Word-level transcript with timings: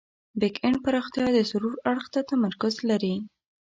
بیک 0.39 0.55
اینډ 0.63 0.77
پراختیا 0.85 1.27
د 1.35 1.39
سرور 1.51 1.75
اړخ 1.89 2.05
ته 2.13 2.19
تمرکز 2.31 2.75
لري. 2.89 3.15